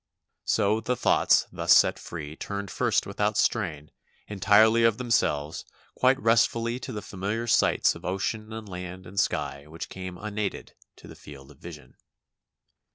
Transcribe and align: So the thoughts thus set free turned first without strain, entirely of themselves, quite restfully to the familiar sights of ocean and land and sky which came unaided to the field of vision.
So 0.45 0.79
the 0.81 0.95
thoughts 0.95 1.45
thus 1.51 1.77
set 1.77 1.99
free 1.99 2.35
turned 2.35 2.71
first 2.71 3.05
without 3.05 3.37
strain, 3.37 3.91
entirely 4.27 4.83
of 4.83 4.97
themselves, 4.97 5.63
quite 5.95 6.19
restfully 6.19 6.79
to 6.79 6.91
the 6.91 7.03
familiar 7.03 7.45
sights 7.45 7.93
of 7.93 8.03
ocean 8.03 8.51
and 8.51 8.67
land 8.67 9.05
and 9.05 9.19
sky 9.19 9.67
which 9.67 9.89
came 9.89 10.17
unaided 10.17 10.73
to 10.95 11.07
the 11.07 11.13
field 11.15 11.51
of 11.51 11.59
vision. 11.59 11.97